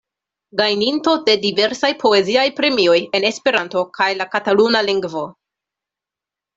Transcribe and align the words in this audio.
Gajninto 0.61 1.13
de 1.27 1.35
diversaj 1.43 1.91
poeziaj 2.05 2.47
premioj 2.61 2.97
en 3.21 3.31
Esperanto 3.33 3.87
kaj 4.01 4.11
la 4.23 4.31
kataluna 4.35 4.87
lingvo. 4.93 5.27